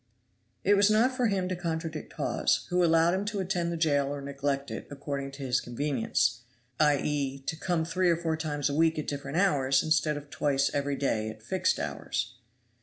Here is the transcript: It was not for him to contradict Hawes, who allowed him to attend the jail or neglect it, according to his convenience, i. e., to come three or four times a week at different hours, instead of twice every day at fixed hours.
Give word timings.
It 0.63 0.73
was 0.73 0.89
not 0.89 1.15
for 1.15 1.27
him 1.27 1.47
to 1.47 1.55
contradict 1.55 2.13
Hawes, 2.13 2.65
who 2.71 2.83
allowed 2.83 3.13
him 3.13 3.23
to 3.25 3.39
attend 3.39 3.71
the 3.71 3.77
jail 3.77 4.07
or 4.07 4.19
neglect 4.19 4.71
it, 4.71 4.87
according 4.89 5.29
to 5.33 5.43
his 5.43 5.61
convenience, 5.61 6.41
i. 6.79 6.97
e., 6.97 7.37
to 7.37 7.55
come 7.55 7.85
three 7.85 8.09
or 8.09 8.17
four 8.17 8.35
times 8.35 8.67
a 8.67 8.73
week 8.73 8.97
at 8.97 9.05
different 9.05 9.37
hours, 9.37 9.83
instead 9.83 10.17
of 10.17 10.31
twice 10.31 10.71
every 10.73 10.95
day 10.95 11.29
at 11.29 11.43
fixed 11.43 11.77
hours. 11.79 12.33